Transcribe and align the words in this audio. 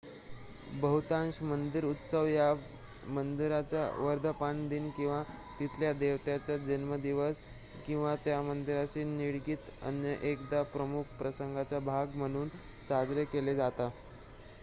बहुतांश 0.81 1.41
मंदिर 1.41 1.83
उत्सव 1.85 2.25
त्या 2.27 2.53
मंदिराचा 3.09 3.83
वर्धनपान 3.97 4.67
दिन 4.69 4.89
किंवा 4.91 5.21
तिथल्या 5.59 5.91
देवतेचा 5.95 6.57
जन्मदिवस 6.65 7.41
किंवा 7.85 8.15
त्या 8.25 8.41
मंदिराशी 8.43 9.03
निगडीत 9.07 9.69
अन्य 9.83 10.15
एखादा 10.23 10.63
प्रमुख 10.73 11.15
प्रसंगाचा 11.19 11.79
भाग 11.85 12.15
म्हणून 12.15 12.49
साजरे 12.83 13.25
केले 13.27 13.55
जातात 13.55 13.89